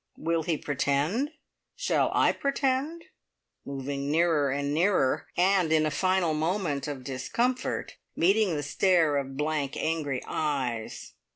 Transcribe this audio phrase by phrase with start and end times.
[0.17, 1.29] Will he pretend?
[1.75, 3.03] Shall I pretend?"
[3.67, 9.37] moving nearer and nearer, and in a final moment of discomfort meeting the stare of
[9.37, 11.13] blank, angry eyes.